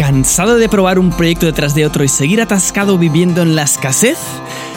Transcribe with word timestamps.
¿Cansado 0.00 0.56
de 0.56 0.70
probar 0.70 0.98
un 0.98 1.10
proyecto 1.10 1.44
detrás 1.44 1.74
de 1.74 1.84
otro 1.84 2.02
y 2.02 2.08
seguir 2.08 2.40
atascado 2.40 2.96
viviendo 2.96 3.42
en 3.42 3.54
la 3.54 3.64
escasez? 3.64 4.16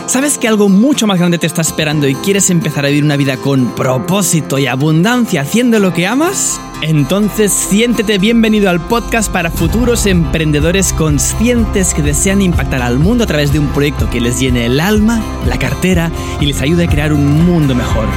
¿Sabes 0.05 0.38
que 0.38 0.49
algo 0.49 0.68
mucho 0.68 1.07
más 1.07 1.18
grande 1.18 1.38
te 1.38 1.47
está 1.47 1.62
esperando 1.62 2.10
y 2.10 2.15
quieres 2.15 2.49
empezar 2.49 2.86
a 2.86 2.89
vivir 2.89 3.05
una 3.05 3.15
vida 3.15 3.38
con 3.38 3.73
propósito 3.73 4.59
y 4.59 4.67
abundancia 4.67 5.39
haciendo 5.39 5.79
lo 5.79 5.94
que 5.94 6.07
amas? 6.07 6.59
Entonces 6.81 7.54
siéntete 7.54 8.17
bienvenido 8.17 8.70
al 8.70 8.81
podcast 8.81 9.31
para 9.31 9.49
futuros 9.49 10.07
emprendedores 10.07 10.91
conscientes 10.91 11.94
que 11.94 12.02
desean 12.02 12.42
impactar 12.42 12.82
al 12.82 13.00
mundo 13.00 13.24
a 13.24 13.28
través 13.28 13.54
de 13.54 13.60
un 13.60 13.68
proyecto 13.68 14.10
que 14.10 14.20
les 14.20 14.42
llene 14.42 14.66
el 14.66 14.82
alma, 14.82 15.24
la 15.48 15.58
cartera 15.58 16.12
y 16.42 16.48
les 16.48 16.62
ayude 16.62 16.84
a 16.84 16.90
crear 16.90 17.14
un 17.14 17.46
mundo 17.46 17.76
mejor. 17.76 18.08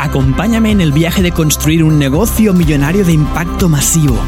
Acompáñame 0.00 0.72
en 0.72 0.80
el 0.80 0.90
viaje 0.90 1.22
de 1.22 1.30
construir 1.30 1.84
un 1.84 2.00
negocio 2.00 2.52
millonario 2.52 3.04
de 3.04 3.12
impacto 3.12 3.68
masivo 3.68 4.18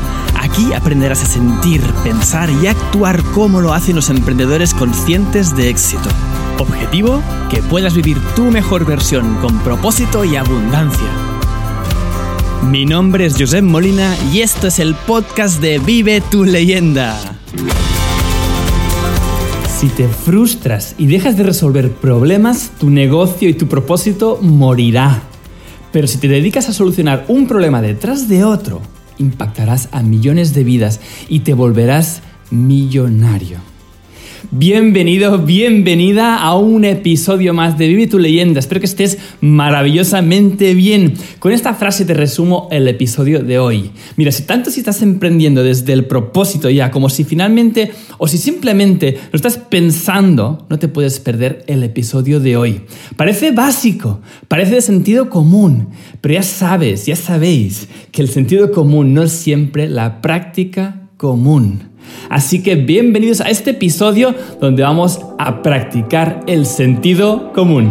Aquí 0.42 0.72
aprenderás 0.72 1.22
a 1.22 1.26
sentir, 1.26 1.82
pensar 2.02 2.48
y 2.62 2.66
actuar 2.66 3.22
como 3.34 3.60
lo 3.60 3.74
hacen 3.74 3.94
los 3.94 4.08
emprendedores 4.08 4.72
conscientes 4.72 5.54
de 5.54 5.68
éxito. 5.68 6.08
Objetivo, 6.58 7.22
que 7.50 7.62
puedas 7.62 7.94
vivir 7.94 8.16
tu 8.34 8.44
mejor 8.44 8.86
versión 8.86 9.36
con 9.42 9.58
propósito 9.58 10.24
y 10.24 10.36
abundancia. 10.36 11.06
Mi 12.70 12.86
nombre 12.86 13.26
es 13.26 13.36
Josep 13.38 13.62
Molina 13.62 14.16
y 14.32 14.40
esto 14.40 14.68
es 14.68 14.78
el 14.78 14.94
podcast 14.94 15.60
de 15.60 15.78
Vive 15.78 16.22
tu 16.22 16.44
leyenda. 16.44 17.20
Si 19.78 19.88
te 19.88 20.08
frustras 20.08 20.94
y 20.96 21.06
dejas 21.06 21.36
de 21.36 21.42
resolver 21.42 21.92
problemas, 21.92 22.70
tu 22.80 22.88
negocio 22.88 23.46
y 23.46 23.52
tu 23.52 23.68
propósito 23.68 24.38
morirá. 24.40 25.22
Pero 25.92 26.06
si 26.06 26.16
te 26.16 26.28
dedicas 26.28 26.70
a 26.70 26.72
solucionar 26.72 27.26
un 27.28 27.46
problema 27.46 27.82
detrás 27.82 28.26
de 28.26 28.42
otro, 28.42 28.80
impactarás 29.20 29.88
a 29.92 30.02
millones 30.02 30.54
de 30.54 30.64
vidas 30.64 31.00
y 31.28 31.40
te 31.40 31.54
volverás 31.54 32.22
millonario. 32.50 33.69
Bienvenido, 34.48 35.38
bienvenida 35.38 36.36
a 36.36 36.56
un 36.56 36.86
episodio 36.86 37.52
más 37.52 37.76
de 37.76 37.88
Vive 37.88 38.06
tu 38.06 38.18
leyenda. 38.18 38.58
Espero 38.58 38.80
que 38.80 38.86
estés 38.86 39.18
maravillosamente 39.42 40.72
bien. 40.74 41.12
Con 41.38 41.52
esta 41.52 41.74
frase 41.74 42.06
te 42.06 42.14
resumo 42.14 42.66
el 42.70 42.88
episodio 42.88 43.42
de 43.42 43.58
hoy. 43.58 43.90
Mira, 44.16 44.32
si 44.32 44.44
tanto 44.44 44.70
si 44.70 44.80
estás 44.80 45.02
emprendiendo 45.02 45.62
desde 45.62 45.92
el 45.92 46.06
propósito 46.06 46.70
ya, 46.70 46.90
como 46.90 47.10
si 47.10 47.24
finalmente 47.24 47.92
o 48.16 48.28
si 48.28 48.38
simplemente 48.38 49.18
lo 49.30 49.36
estás 49.36 49.58
pensando, 49.58 50.66
no 50.70 50.78
te 50.78 50.88
puedes 50.88 51.20
perder 51.20 51.62
el 51.66 51.82
episodio 51.82 52.40
de 52.40 52.56
hoy. 52.56 52.80
Parece 53.16 53.50
básico, 53.50 54.22
parece 54.48 54.76
de 54.76 54.80
sentido 54.80 55.28
común, 55.28 55.90
pero 56.22 56.34
ya 56.34 56.42
sabes, 56.42 57.04
ya 57.04 57.16
sabéis 57.16 57.88
que 58.10 58.22
el 58.22 58.30
sentido 58.30 58.72
común 58.72 59.12
no 59.12 59.22
es 59.22 59.32
siempre 59.32 59.86
la 59.86 60.22
práctica 60.22 61.10
común. 61.18 61.89
Así 62.28 62.62
que 62.62 62.76
bienvenidos 62.76 63.40
a 63.40 63.50
este 63.50 63.70
episodio 63.70 64.34
donde 64.60 64.82
vamos 64.82 65.20
a 65.38 65.62
practicar 65.62 66.40
el 66.46 66.66
sentido 66.66 67.52
común. 67.52 67.90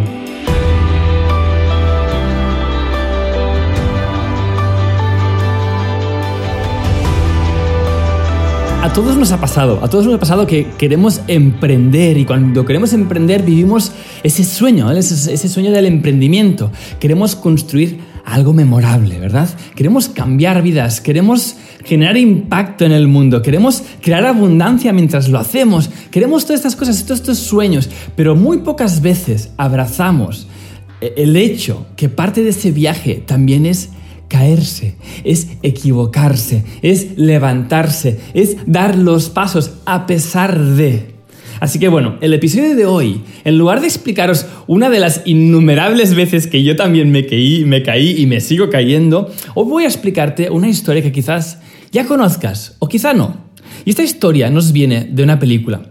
A 8.82 8.92
todos 8.94 9.14
nos 9.16 9.30
ha 9.30 9.38
pasado, 9.38 9.78
a 9.82 9.88
todos 9.88 10.06
nos 10.06 10.14
ha 10.14 10.18
pasado 10.18 10.46
que 10.46 10.66
queremos 10.78 11.20
emprender 11.28 12.16
y 12.16 12.24
cuando 12.24 12.64
queremos 12.64 12.94
emprender 12.94 13.42
vivimos 13.42 13.92
ese 14.22 14.42
sueño, 14.42 14.90
ese, 14.90 15.48
sueño 15.48 15.70
del 15.70 15.84
emprendimiento. 15.84 16.72
Queremos 16.98 17.36
construir 17.36 18.00
algo 18.32 18.52
memorable, 18.52 19.18
¿verdad? 19.18 19.48
Queremos 19.74 20.08
cambiar 20.08 20.62
vidas, 20.62 21.00
queremos 21.00 21.56
generar 21.84 22.16
impacto 22.16 22.84
en 22.84 22.92
el 22.92 23.08
mundo, 23.08 23.42
queremos 23.42 23.82
crear 24.00 24.24
abundancia 24.26 24.92
mientras 24.92 25.28
lo 25.28 25.38
hacemos, 25.38 25.90
queremos 26.10 26.44
todas 26.44 26.60
estas 26.60 26.76
cosas, 26.76 27.02
todos 27.04 27.20
estos 27.20 27.38
sueños, 27.38 27.90
pero 28.16 28.36
muy 28.36 28.58
pocas 28.58 29.02
veces 29.02 29.50
abrazamos 29.56 30.46
el 31.00 31.36
hecho 31.36 31.86
que 31.96 32.08
parte 32.08 32.42
de 32.42 32.50
ese 32.50 32.72
viaje 32.72 33.22
también 33.26 33.66
es 33.66 33.90
caerse, 34.28 34.94
es 35.24 35.48
equivocarse, 35.62 36.64
es 36.82 37.18
levantarse, 37.18 38.20
es 38.34 38.56
dar 38.66 38.96
los 38.96 39.28
pasos 39.28 39.72
a 39.86 40.06
pesar 40.06 40.58
de. 40.58 41.19
Así 41.60 41.78
que 41.78 41.88
bueno, 41.88 42.16
el 42.22 42.32
episodio 42.32 42.74
de 42.74 42.86
hoy, 42.86 43.20
en 43.44 43.58
lugar 43.58 43.80
de 43.80 43.86
explicaros 43.86 44.46
una 44.66 44.88
de 44.88 44.98
las 44.98 45.22
innumerables 45.26 46.14
veces 46.14 46.46
que 46.46 46.64
yo 46.64 46.74
también 46.74 47.10
me 47.10 47.26
caí, 47.26 47.64
me 47.66 47.82
caí 47.82 48.16
y 48.18 48.26
me 48.26 48.40
sigo 48.40 48.70
cayendo, 48.70 49.30
hoy 49.54 49.68
voy 49.68 49.84
a 49.84 49.86
explicarte 49.86 50.50
una 50.50 50.68
historia 50.68 51.02
que 51.02 51.12
quizás 51.12 51.60
ya 51.92 52.06
conozcas 52.06 52.76
o 52.78 52.88
quizá 52.88 53.12
no. 53.12 53.36
Y 53.84 53.90
esta 53.90 54.02
historia 54.02 54.50
nos 54.50 54.72
viene 54.72 55.04
de 55.04 55.22
una 55.22 55.38
película. 55.38 55.82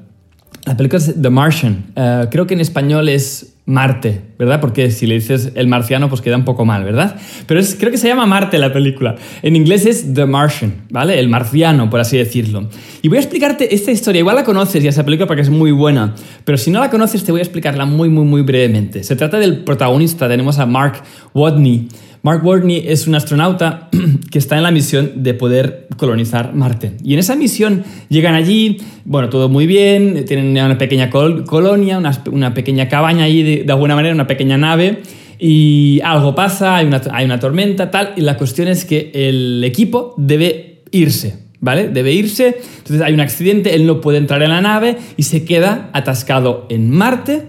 La 0.66 0.76
película 0.76 1.00
es 1.00 1.22
The 1.22 1.30
Martian. 1.30 1.86
Eh, 1.96 2.28
creo 2.32 2.48
que 2.48 2.56
en 2.56 2.62
español 2.62 3.08
es 3.08 3.54
Marte, 3.70 4.20
¿verdad? 4.40 4.60
Porque 4.60 4.90
si 4.90 5.06
le 5.06 5.14
dices 5.14 5.52
el 5.54 5.68
marciano, 5.68 6.10
pues 6.10 6.22
queda 6.22 6.36
un 6.36 6.44
poco 6.44 6.66
mal, 6.66 6.84
¿verdad? 6.84 7.18
Pero 7.46 7.60
es, 7.60 7.76
creo 7.80 7.92
que 7.92 8.00
se 8.00 8.08
llama 8.08 8.26
Marte 8.26 8.58
la 8.58 8.74
película. 8.74 9.16
En 9.44 9.56
inglés 9.56 9.86
es 9.86 10.12
The 10.12 10.26
Martian, 10.26 10.74
¿vale? 10.90 11.20
El 11.20 11.30
marciano, 11.30 11.88
por 11.88 12.00
así 12.00 12.18
decirlo. 12.18 12.68
Y 13.04 13.10
voy 13.10 13.20
a 13.20 13.22
explicarte 13.22 13.76
esta 13.76 13.92
historia. 13.92 14.22
Igual 14.22 14.38
la 14.38 14.44
conoces 14.44 14.82
ya 14.82 14.90
esa 14.90 15.06
película 15.06 15.28
porque 15.28 15.44
es 15.44 15.52
muy 15.52 15.70
buena. 15.70 16.16
Pero 16.46 16.58
si 16.58 16.72
no 16.72 16.80
la 16.80 16.90
conoces, 16.90 17.24
te 17.24 17.32
voy 17.32 17.42
a 17.42 17.44
explicarla 17.44 17.86
muy, 17.86 18.10
muy, 18.10 18.26
muy 18.26 18.42
brevemente. 18.42 19.04
Se 19.04 19.16
trata 19.16 19.38
del 19.38 19.60
protagonista. 19.60 20.28
Tenemos 20.28 20.58
a 20.58 20.66
Mark 20.66 21.04
Watney 21.36 21.88
Mark 22.22 22.46
Watney 22.46 22.84
es 22.86 23.08
un 23.08 23.16
astronauta 23.16 23.90
que 24.32 24.40
está 24.40 24.58
en 24.58 24.64
la 24.64 24.72
misión 24.72 25.24
de 25.24 25.34
poder 25.34 25.88
colonizar 25.96 26.54
Marte. 26.54 26.92
Y 27.04 27.14
en 27.14 27.20
esa 27.20 27.36
misión 27.36 27.84
llegan 28.10 28.36
allí, 28.36 28.78
bueno, 29.06 29.30
todo 29.30 29.48
muy 29.48 29.68
bien, 29.68 30.26
tienen 30.26 30.52
una 30.52 30.78
pequeña 30.78 31.10
colonia, 31.10 31.98
una, 31.98 32.54
pequeña 32.54 32.90
cabaña 32.90 33.24
allí 33.24 33.44
de, 33.44 33.59
alguna 33.68 33.96
manera, 33.96 34.14
una 34.14 34.28
pequeña 34.28 34.58
nave, 34.58 35.02
y 35.38 36.02
algo 36.04 36.36
pasa, 36.36 36.76
hay 36.76 36.86
una, 36.86 37.02
hay 37.12 37.26
una 37.26 37.40
tormenta, 37.40 37.92
tal, 37.92 38.14
y 38.16 38.22
la 38.22 38.38
cuestión 38.38 38.68
es 38.68 38.86
que 38.86 39.12
el 39.14 39.64
equipo 39.64 40.14
debe 40.18 40.84
irse. 40.92 41.50
¿Vale? 41.62 41.90
Debe 41.90 42.14
irse, 42.14 42.56
entonces 42.78 43.02
hay 43.02 43.14
un 43.14 43.20
accidente, 43.20 43.76
él 43.76 43.86
no 43.86 44.00
puede 44.00 44.18
entrar 44.18 44.42
en 44.44 44.50
la 44.50 44.62
nave 44.62 44.96
y 45.18 45.24
se 45.24 45.44
queda 45.44 45.90
atascado 45.92 46.66
en 46.70 46.90
Marte, 46.90 47.48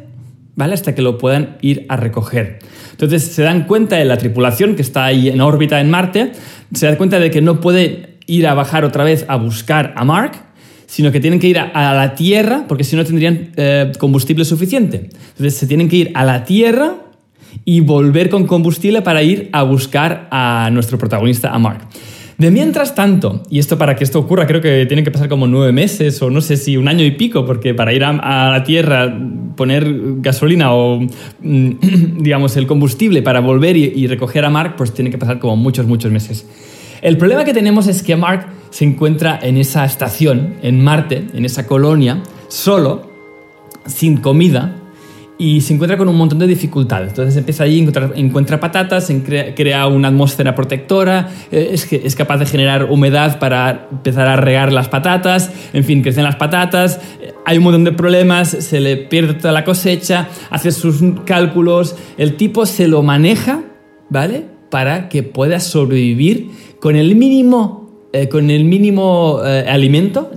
¿vale? 0.56 0.75
Hasta 0.75 0.97
que 0.97 1.03
lo 1.03 1.16
puedan 1.16 1.59
ir 1.60 1.87
a 1.88 1.97
recoger. 1.97 2.59
Entonces 2.91 3.22
se 3.22 3.42
dan 3.44 3.69
cuenta 3.69 3.97
de 3.97 4.04
la 4.04 4.16
tripulación 4.16 4.75
que 4.75 4.82
está 4.82 5.04
ahí 5.04 5.28
en 5.28 5.41
órbita 5.41 5.81
en 5.81 5.91
Marte, 5.91 6.32
se 6.75 6.87
dan 6.87 6.97
cuenta 6.97 7.21
de 7.21 7.31
que 7.31 7.41
no 7.41 7.60
puede 7.60 8.19
ir 8.27 8.48
a 8.48 8.54
bajar 8.54 8.84
otra 8.84 9.04
vez 9.04 9.25
a 9.28 9.37
buscar 9.37 9.94
a 9.97 10.04
Mark, 10.04 10.32
sino 10.91 11.12
que 11.12 11.21
tienen 11.21 11.39
que 11.39 11.47
ir 11.47 11.56
a, 11.56 11.95
la 11.95 12.17
Tierra 12.17 12.65
porque 12.67 12.83
si 12.83 12.97
no 12.97 13.05
tendrían 13.05 13.53
eh, 13.56 13.93
combustible 13.97 14.45
suficiente. 14.45 15.11
Entonces 15.28 15.55
se 15.55 15.69
tienen 15.69 15.89
que 15.89 15.95
ir 15.95 16.11
a 16.15 16.25
la 16.25 16.45
Tierra 16.45 16.97
y 17.65 17.78
volver 17.78 18.28
con 18.28 18.45
combustible 18.45 19.01
para 19.01 19.23
ir 19.23 19.51
a 19.53 19.62
buscar 19.62 20.27
a 20.33 20.69
nuestro 20.73 20.99
protagonista, 20.99 21.51
a 21.51 21.61
Mark. 21.61 21.87
De 22.39 22.51
mientras 22.51 22.97
tanto, 22.97 23.45
y 23.51 23.61
esto 23.61 23.78
para 23.78 23.95
que 23.95 24.03
esto 24.03 24.19
ocurra 24.19 24.49
creo 24.49 24.61
que 24.61 24.84
tienen 24.87 25.05
que 25.05 25.12
pasar 25.12 25.28
como 25.28 25.47
nueve 25.47 25.71
meses 25.71 26.21
o 26.23 26.31
no 26.31 26.41
sé 26.41 26.56
si 26.56 26.77
un 26.77 26.89
año 26.89 27.05
y 27.05 27.12
pico, 27.12 27.47
porque 27.47 27.72
para 27.72 27.93
ir 27.93 28.03
a, 28.03 28.51
la 28.51 28.65
Tierra, 28.65 29.17
poner 29.57 29.87
gasolina 30.17 30.75
o, 30.75 31.01
mm, 31.41 31.71
digamos, 32.19 32.57
el 32.57 32.67
combustible 32.67 33.22
para 33.22 33.39
volver 33.39 33.77
y, 33.77 34.09
recoger 34.09 34.45
a 34.45 34.51
Mark, 34.51 34.75
pues 34.77 34.93
tiene 34.93 35.11
que 35.11 35.19
pasar 35.19 35.39
como 35.39 35.55
muchos, 35.55 35.87
muchos 35.87 36.11
meses. 36.11 36.47
El 37.01 37.17
problema 37.17 37.45
que 37.45 37.55
tenemos 37.55 37.87
es 37.87 38.03
que 38.03 38.17
Mark 38.17 38.59
se 38.71 38.85
encuentra 38.85 39.39
en 39.43 39.57
esa 39.57 39.85
estación, 39.85 40.55
en 40.63 40.83
Marte, 40.83 41.27
en 41.35 41.45
esa 41.45 41.67
colonia, 41.67 42.23
solo, 42.49 43.11
sin 43.87 44.19
comida, 44.19 44.77
y 45.41 45.63
se 45.63 45.73
encuentra 45.73 45.97
con 45.97 46.07
un 46.07 46.17
montón 46.17 46.39
de 46.39 46.47
dificultades. 46.47 47.09
Entonces 47.09 47.35
empieza 47.35 47.65
allí, 47.65 47.89
encuentra, 48.15 48.61
patatas, 48.61 49.11
crea, 49.57 49.87
una 49.87 50.09
atmósfera 50.09 50.55
protectora, 50.55 51.31
eh, 51.51 51.71
es, 51.73 51.91
es 51.91 52.15
capaz 52.15 52.37
de 52.37 52.47
generar 52.47 52.91
humedad 52.91 53.39
para 53.39 53.89
empezar 53.91 54.29
a 54.29 54.37
regar 54.37 54.71
las 54.71 54.91
patatas, 54.91 55.51
en 55.73 55.85
fin, 55.85 56.03
crecen 56.03 56.25
las 56.25 56.37
patatas, 56.37 57.01
hay 57.47 57.57
un 57.57 57.65
montón 57.65 57.84
de 57.84 57.93
problemas, 57.93 58.51
se 58.51 58.81
le 58.81 58.99
pierde 58.99 59.33
toda 59.33 59.55
la 59.55 59.65
cosecha, 59.65 60.28
hace 60.51 60.73
sus 60.73 61.03
cálculos, 61.25 61.97
el 62.19 62.37
tipo 62.37 62.66
se 62.66 62.87
lo 62.87 63.03
maneja, 63.03 63.63
¿vale? 64.11 64.45
Para 64.71 65.09
que 65.09 65.23
pueda 65.23 65.59
sobrevivir 65.59 66.51
con 66.81 66.97
el 66.97 67.16
mínimo, 67.16 67.79
eh, 68.12 68.28
con 68.28 68.51
el 68.51 68.65
mínimo 68.65 69.41
eh, 69.45 69.65
alimento, 69.68 70.30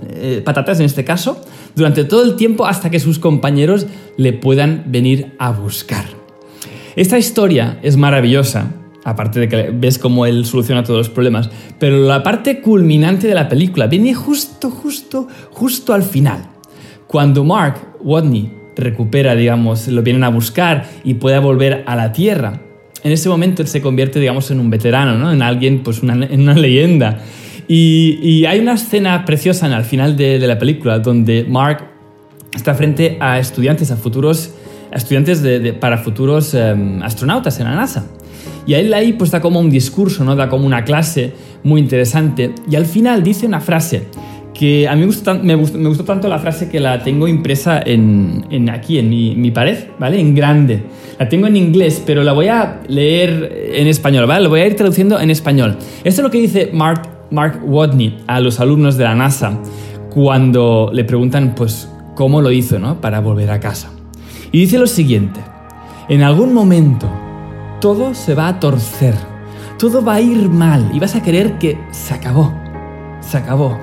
patatas 0.44 0.80
en 0.80 0.86
este 0.86 1.04
caso, 1.04 1.40
durante 1.74 2.04
todo 2.04 2.24
el 2.24 2.36
tiempo 2.36 2.66
hasta 2.66 2.90
que 2.90 3.00
sus 3.00 3.18
compañeros 3.18 3.86
le 4.16 4.32
puedan 4.32 4.84
venir 4.86 5.34
a 5.38 5.50
buscar. 5.50 6.04
Esta 6.96 7.18
historia 7.18 7.78
es 7.82 7.96
maravillosa, 7.96 8.72
aparte 9.04 9.40
de 9.40 9.48
que 9.48 9.70
ves 9.72 9.98
cómo 9.98 10.26
él 10.26 10.44
soluciona 10.46 10.84
todos 10.84 10.98
los 10.98 11.08
problemas, 11.08 11.50
pero 11.78 11.98
la 11.98 12.22
parte 12.22 12.60
culminante 12.60 13.26
de 13.26 13.34
la 13.34 13.48
película 13.48 13.86
viene 13.86 14.14
justo, 14.14 14.70
justo, 14.70 15.28
justo 15.50 15.92
al 15.92 16.04
final. 16.04 16.46
Cuando 17.06 17.44
Mark 17.44 17.76
Watney 18.00 18.52
recupera, 18.76 19.34
digamos, 19.34 19.88
lo 19.88 20.02
vienen 20.02 20.24
a 20.24 20.30
buscar 20.30 20.88
y 21.04 21.14
pueda 21.14 21.40
volver 21.40 21.84
a 21.86 21.96
la 21.96 22.12
Tierra, 22.12 22.60
en 23.02 23.12
ese 23.12 23.28
momento 23.28 23.60
él 23.60 23.68
se 23.68 23.82
convierte, 23.82 24.18
digamos, 24.18 24.50
en 24.50 24.60
un 24.60 24.70
veterano, 24.70 25.18
¿no? 25.18 25.30
En 25.30 25.42
alguien, 25.42 25.82
pues 25.82 26.02
en 26.02 26.40
una 26.40 26.54
leyenda. 26.54 27.18
Y, 27.68 28.44
hay 28.46 28.60
una 28.60 28.74
escena 28.74 29.24
preciosa 29.24 29.66
en 29.66 29.72
el 29.72 29.84
final 29.84 30.16
de, 30.16 30.38
la 30.38 30.58
película 30.58 30.98
donde 30.98 31.44
Mark 31.48 31.90
está 32.54 32.74
frente 32.74 33.16
a 33.20 33.38
estudiantes, 33.38 33.90
a 33.90 33.96
futuros 33.96 34.54
estudiantes 34.92 35.42
para 35.80 35.98
futuros 35.98 36.54
em, 36.54 37.02
astronautas 37.02 37.58
en 37.58 37.66
la 37.66 37.74
NASA. 37.74 38.06
Y 38.66 38.74
él 38.74 38.94
ahí 38.94 39.12
pues 39.12 39.30
da 39.30 39.40
como 39.40 39.60
un 39.60 39.70
discurso, 39.70 40.24
¿no? 40.24 40.36
da 40.36 40.48
como 40.48 40.66
una 40.66 40.84
clase 40.84 41.32
muy 41.62 41.80
interesante. 41.80 42.54
Y 42.70 42.76
al 42.76 42.86
final 42.86 43.22
dice 43.22 43.46
una 43.46 43.60
frase 43.60 44.04
que 44.54 44.86
a 44.86 44.94
mí 44.94 45.04
me 45.42 45.54
gustó, 45.56 46.04
tanto 46.04 46.28
la 46.28 46.38
frase 46.38 46.68
que 46.68 46.78
la 46.78 47.02
tengo 47.02 47.26
impresa 47.26 47.82
en, 47.84 48.70
aquí, 48.70 48.98
en 48.98 49.10
mi, 49.10 49.50
pared, 49.50 49.78
¿vale? 49.98 50.20
En 50.20 50.34
grande. 50.34 50.84
La 51.18 51.28
tengo 51.28 51.48
en 51.48 51.56
inglés, 51.56 52.00
pero 52.06 52.22
la 52.22 52.32
voy 52.32 52.46
a 52.46 52.80
leer 52.86 53.72
en 53.74 53.88
español, 53.88 54.26
¿vale? 54.26 54.44
Lo 54.44 54.50
voy 54.50 54.60
a 54.60 54.66
ir 54.66 54.76
traduciendo 54.76 55.18
en 55.20 55.30
español. 55.30 55.76
Esto 56.04 56.20
es 56.20 56.22
lo 56.22 56.30
que 56.30 56.38
dice 56.38 56.70
Mark, 56.72 57.02
Mark 57.30 57.60
Watney 57.64 58.22
a 58.26 58.40
los 58.40 58.60
alumnos 58.60 58.96
de 58.96 59.04
la 59.04 59.14
NASA 59.14 59.58
cuando 60.10 60.90
le 60.92 61.04
preguntan, 61.04 61.54
pues, 61.54 61.88
cómo 62.14 62.40
lo 62.40 62.50
hizo, 62.50 62.78
¿no? 62.78 63.00
Para 63.00 63.20
volver 63.20 63.50
a 63.50 63.60
casa. 63.60 63.90
Y 64.52 64.60
dice 64.60 64.78
lo 64.78 64.86
siguiente, 64.86 65.40
en 66.08 66.22
algún 66.22 66.54
momento 66.54 67.08
todo 67.80 68.14
se 68.14 68.34
va 68.34 68.48
a 68.48 68.60
torcer, 68.60 69.14
todo 69.78 70.04
va 70.04 70.14
a 70.14 70.20
ir 70.20 70.48
mal 70.48 70.90
y 70.94 71.00
vas 71.00 71.16
a 71.16 71.22
creer 71.22 71.58
que 71.58 71.78
se 71.90 72.14
acabó, 72.14 72.52
se 73.20 73.38
acabó. 73.38 73.78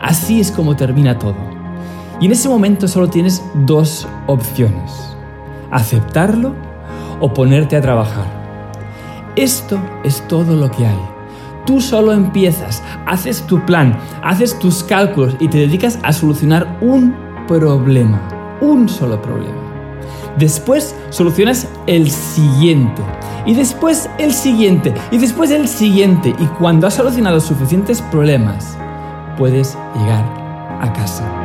Así 0.00 0.40
es 0.40 0.50
como 0.50 0.76
termina 0.76 1.18
todo. 1.18 1.36
Y 2.20 2.26
en 2.26 2.32
ese 2.32 2.48
momento 2.48 2.86
solo 2.88 3.08
tienes 3.08 3.42
dos 3.66 4.06
opciones, 4.26 4.92
aceptarlo 5.70 6.54
o 7.20 7.32
ponerte 7.32 7.76
a 7.76 7.80
trabajar. 7.80 8.26
Esto 9.34 9.78
es 10.04 10.26
todo 10.28 10.54
lo 10.54 10.70
que 10.70 10.86
hay. 10.86 11.11
Tú 11.66 11.80
solo 11.80 12.12
empiezas, 12.12 12.82
haces 13.06 13.46
tu 13.46 13.64
plan, 13.64 13.96
haces 14.22 14.58
tus 14.58 14.82
cálculos 14.82 15.36
y 15.38 15.48
te 15.48 15.58
dedicas 15.58 15.98
a 16.02 16.12
solucionar 16.12 16.78
un 16.80 17.14
problema, 17.46 18.20
un 18.60 18.88
solo 18.88 19.20
problema. 19.22 19.62
Después 20.38 20.94
solucionas 21.10 21.68
el 21.86 22.10
siguiente. 22.10 23.02
Y 23.44 23.54
después 23.54 24.08
el 24.18 24.32
siguiente. 24.32 24.94
Y 25.10 25.18
después 25.18 25.50
el 25.50 25.68
siguiente. 25.68 26.34
Y 26.38 26.46
cuando 26.58 26.86
has 26.86 26.94
solucionado 26.94 27.40
suficientes 27.40 28.00
problemas, 28.02 28.76
puedes 29.36 29.76
llegar 29.98 30.24
a 30.80 30.92
casa. 30.92 31.41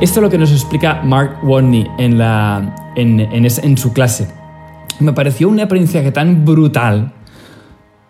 Esto 0.00 0.20
es 0.20 0.22
lo 0.22 0.30
que 0.30 0.38
nos 0.38 0.50
explica 0.50 1.02
Mark 1.02 1.40
en, 2.96 3.20
en 3.20 3.76
su 3.76 3.92
clase. 3.92 4.28
Me 4.98 5.12
pareció 5.12 5.46
un 5.46 5.60
aprendizaje 5.60 6.10
tan 6.10 6.46
brutal, 6.46 7.12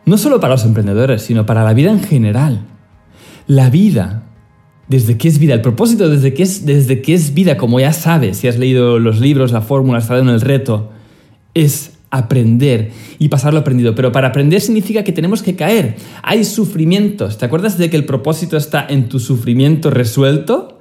no 0.06 0.16
solo 0.16 0.38
para 0.38 0.54
los 0.54 0.64
emprendedores, 0.64 1.22
sino 1.22 1.46
para 1.46 1.64
la 1.64 1.74
vida 1.74 1.90
en 1.90 2.00
general. 2.00 2.64
La 3.48 3.70
vida, 3.70 4.22
desde 4.86 5.18
que 5.18 5.26
es 5.26 5.40
vida, 5.40 5.54
el 5.54 5.62
propósito 5.62 6.08
desde 6.08 6.32
que 6.32 6.44
es, 6.44 6.64
desde 6.64 7.02
que 7.02 7.12
es 7.12 7.34
vida, 7.34 7.56
como 7.56 7.80
ya 7.80 7.92
sabes, 7.92 8.36
si 8.36 8.46
has 8.46 8.56
leído 8.56 9.00
los 9.00 9.18
libros, 9.18 9.50
la 9.50 9.60
fórmula, 9.60 9.98
has 9.98 10.04
estado 10.04 10.20
en 10.20 10.28
el 10.28 10.40
reto, 10.40 10.90
es 11.54 11.98
aprender 12.10 12.92
y 13.18 13.30
pasar 13.30 13.52
lo 13.52 13.58
aprendido. 13.58 13.96
Pero 13.96 14.12
para 14.12 14.28
aprender 14.28 14.60
significa 14.60 15.02
que 15.02 15.10
tenemos 15.10 15.42
que 15.42 15.56
caer. 15.56 15.96
Hay 16.22 16.44
sufrimientos. 16.44 17.36
¿Te 17.36 17.46
acuerdas 17.46 17.78
de 17.78 17.90
que 17.90 17.96
el 17.96 18.04
propósito 18.04 18.56
está 18.56 18.86
en 18.88 19.08
tu 19.08 19.18
sufrimiento 19.18 19.90
resuelto? 19.90 20.79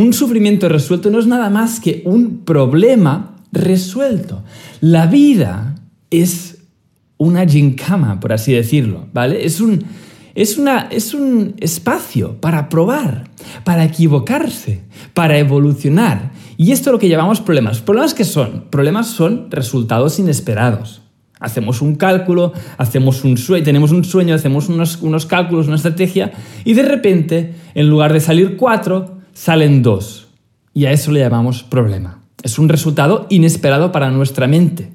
Un 0.00 0.14
sufrimiento 0.14 0.66
resuelto 0.70 1.10
no 1.10 1.18
es 1.18 1.26
nada 1.26 1.50
más 1.50 1.78
que 1.78 2.00
un 2.06 2.38
problema 2.46 3.36
resuelto. 3.52 4.42
La 4.80 5.06
vida 5.06 5.74
es 6.10 6.62
una 7.18 7.46
gincama, 7.46 8.18
por 8.18 8.32
así 8.32 8.54
decirlo, 8.54 9.08
¿vale? 9.12 9.44
Es 9.44 9.60
un 9.60 9.84
es, 10.34 10.56
una, 10.56 10.88
es 10.90 11.12
un 11.12 11.54
espacio 11.58 12.40
para 12.40 12.70
probar, 12.70 13.24
para 13.62 13.84
equivocarse, 13.84 14.84
para 15.12 15.36
evolucionar. 15.36 16.32
Y 16.56 16.72
esto 16.72 16.88
es 16.88 16.92
lo 16.92 16.98
que 16.98 17.10
llamamos 17.10 17.42
problemas. 17.42 17.82
¿Problemas 17.82 18.14
qué 18.14 18.24
son? 18.24 18.70
Problemas 18.70 19.08
son 19.08 19.50
resultados 19.50 20.18
inesperados. 20.18 21.02
Hacemos 21.40 21.82
un 21.82 21.96
cálculo, 21.96 22.54
hacemos 22.78 23.22
un 23.24 23.36
sueño, 23.36 23.64
tenemos 23.64 23.90
un 23.90 24.04
sueño, 24.04 24.34
hacemos 24.34 24.70
unos, 24.70 25.02
unos 25.02 25.26
cálculos, 25.26 25.66
una 25.66 25.76
estrategia, 25.76 26.32
y 26.64 26.72
de 26.72 26.84
repente, 26.84 27.54
en 27.74 27.90
lugar 27.90 28.14
de 28.14 28.20
salir 28.20 28.56
cuatro, 28.56 29.19
salen 29.32 29.82
dos. 29.82 30.28
Y 30.72 30.86
a 30.86 30.92
eso 30.92 31.10
le 31.10 31.20
llamamos 31.20 31.62
problema. 31.62 32.22
Es 32.42 32.58
un 32.58 32.68
resultado 32.68 33.26
inesperado 33.28 33.92
para 33.92 34.10
nuestra 34.10 34.46
mente 34.46 34.92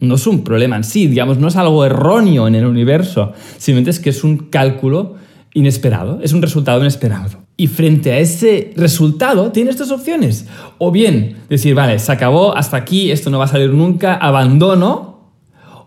no 0.00 0.14
es 0.14 0.26
un 0.26 0.44
problema 0.44 0.76
en 0.76 0.84
sí, 0.84 1.06
digamos, 1.06 1.38
no 1.38 1.48
es 1.48 1.56
algo 1.56 1.84
erróneo 1.84 2.46
en 2.46 2.54
el 2.54 2.66
universo, 2.66 3.32
simplemente 3.58 3.90
es 3.90 4.00
que 4.00 4.10
es 4.10 4.24
un 4.24 4.36
cálculo 4.36 5.16
inesperado, 5.54 6.20
es 6.22 6.32
un 6.32 6.42
resultado 6.42 6.80
inesperado. 6.80 7.44
Y 7.56 7.68
frente 7.68 8.12
a 8.12 8.18
ese 8.18 8.72
resultado 8.76 9.52
tienes 9.52 9.78
dos 9.78 9.92
opciones. 9.92 10.46
O 10.78 10.90
bien 10.90 11.36
decir, 11.48 11.74
vale, 11.74 12.00
se 12.00 12.10
acabó, 12.10 12.56
hasta 12.56 12.76
aquí, 12.76 13.12
esto 13.12 13.30
no 13.30 13.38
va 13.38 13.44
a 13.44 13.48
salir 13.48 13.70
nunca, 13.70 14.16
abandono, 14.16 15.13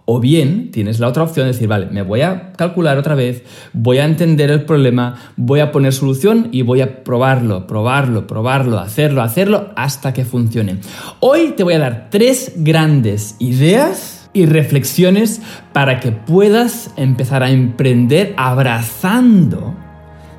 o 0.09 0.21
bien 0.21 0.71
tienes 0.71 1.01
la 1.01 1.09
otra 1.09 1.23
opción 1.23 1.45
de 1.45 1.51
decir, 1.51 1.67
vale, 1.67 1.87
me 1.87 2.01
voy 2.01 2.21
a 2.21 2.53
calcular 2.53 2.97
otra 2.97 3.13
vez, 3.13 3.43
voy 3.73 3.97
a 3.97 4.05
entender 4.05 4.49
el 4.49 4.63
problema, 4.63 5.15
voy 5.35 5.59
a 5.59 5.73
poner 5.73 5.91
solución 5.91 6.47
y 6.53 6.61
voy 6.61 6.79
a 6.79 7.03
probarlo, 7.03 7.67
probarlo, 7.67 8.25
probarlo, 8.25 8.79
hacerlo, 8.79 9.21
hacerlo 9.21 9.71
hasta 9.75 10.13
que 10.13 10.23
funcione. 10.23 10.77
Hoy 11.19 11.55
te 11.57 11.63
voy 11.63 11.73
a 11.73 11.79
dar 11.79 12.07
tres 12.09 12.53
grandes 12.55 13.35
ideas 13.39 14.29
y 14.31 14.45
reflexiones 14.45 15.41
para 15.73 15.99
que 15.99 16.13
puedas 16.13 16.93
empezar 16.95 17.43
a 17.43 17.51
emprender 17.51 18.33
abrazando 18.37 19.75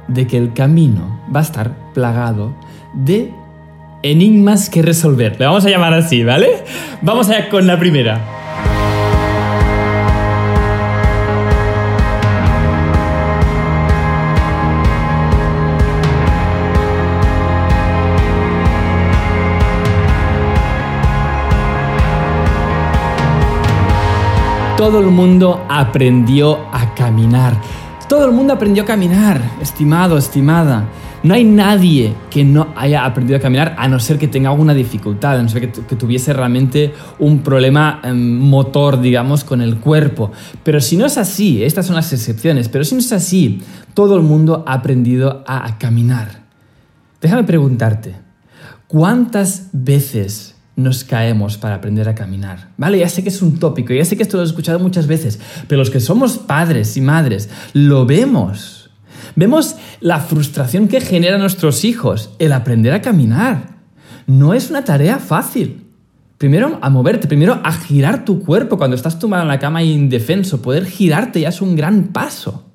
de 0.08 0.26
que 0.26 0.38
el 0.38 0.54
camino 0.54 1.20
va 1.34 1.40
a 1.40 1.42
estar 1.42 1.92
plagado 1.92 2.56
de 2.94 3.34
enigmas 4.02 4.70
que 4.70 4.80
resolver. 4.80 5.38
Le 5.38 5.44
vamos 5.44 5.66
a 5.66 5.68
llamar 5.68 5.92
así, 5.92 6.24
¿vale? 6.24 6.48
Vamos 7.02 7.28
allá 7.28 7.50
con 7.50 7.66
la 7.66 7.78
primera. 7.78 8.37
Todo 24.78 25.00
el 25.00 25.06
mundo 25.06 25.66
aprendió 25.68 26.56
a 26.72 26.94
caminar. 26.94 27.60
Todo 28.08 28.26
el 28.26 28.32
mundo 28.32 28.52
aprendió 28.52 28.84
a 28.84 28.86
caminar, 28.86 29.42
estimado, 29.60 30.16
estimada. 30.16 30.88
No 31.24 31.34
hay 31.34 31.42
nadie 31.42 32.14
que 32.30 32.44
no 32.44 32.68
haya 32.76 33.04
aprendido 33.04 33.38
a 33.38 33.40
caminar 33.40 33.74
a 33.76 33.88
no 33.88 33.98
ser 33.98 34.20
que 34.20 34.28
tenga 34.28 34.50
alguna 34.50 34.74
dificultad, 34.74 35.36
a 35.36 35.42
no 35.42 35.48
ser 35.48 35.72
que, 35.72 35.96
tuviese 35.96 36.32
realmente 36.32 36.94
un 37.18 37.40
problema 37.40 38.00
em, 38.04 38.38
motor, 38.38 39.00
digamos, 39.00 39.42
con 39.42 39.62
el 39.62 39.78
cuerpo. 39.80 40.30
Pero 40.62 40.80
si 40.80 40.96
no 40.96 41.06
es 41.06 41.18
así, 41.18 41.64
estas 41.64 41.84
son 41.84 41.96
las 41.96 42.12
excepciones, 42.12 42.68
pero 42.68 42.84
si 42.84 42.94
no 42.94 43.00
es 43.00 43.10
así, 43.10 43.60
todo 43.94 44.14
el 44.14 44.22
mundo 44.22 44.62
ha 44.64 44.74
aprendido 44.74 45.42
a 45.48 45.76
caminar. 45.78 46.44
Déjame 47.20 47.42
preguntarte, 47.42 48.14
¿cuántas 48.86 49.70
veces 49.72 50.54
nos 50.78 51.02
caemos 51.02 51.58
para 51.58 51.74
aprender 51.74 52.08
a 52.08 52.14
caminar. 52.14 52.68
Vale, 52.76 53.00
ya 53.00 53.08
sé 53.08 53.24
que 53.24 53.30
es 53.30 53.42
un 53.42 53.58
tópico, 53.58 53.92
ya 53.92 54.04
sé 54.04 54.16
que 54.16 54.22
esto 54.22 54.36
lo 54.36 54.44
he 54.44 54.46
escuchado 54.46 54.78
muchas 54.78 55.08
veces, 55.08 55.40
pero 55.66 55.80
los 55.80 55.90
que 55.90 55.98
somos 55.98 56.38
padres 56.38 56.96
y 56.96 57.00
madres 57.00 57.50
lo 57.72 58.06
vemos. 58.06 58.88
Vemos 59.34 59.74
la 60.00 60.20
frustración 60.20 60.86
que 60.86 61.00
genera 61.00 61.36
nuestros 61.36 61.84
hijos 61.84 62.30
el 62.38 62.52
aprender 62.52 62.92
a 62.92 63.02
caminar. 63.02 63.76
No 64.28 64.54
es 64.54 64.70
una 64.70 64.84
tarea 64.84 65.18
fácil. 65.18 65.84
Primero 66.38 66.78
a 66.80 66.90
moverte, 66.90 67.26
primero 67.26 67.60
a 67.64 67.72
girar 67.72 68.24
tu 68.24 68.40
cuerpo 68.40 68.78
cuando 68.78 68.94
estás 68.94 69.18
tumbado 69.18 69.42
en 69.42 69.48
la 69.48 69.58
cama 69.58 69.82
indefenso. 69.82 70.62
Poder 70.62 70.86
girarte 70.86 71.40
ya 71.40 71.48
es 71.48 71.60
un 71.60 71.74
gran 71.74 72.04
paso 72.08 72.67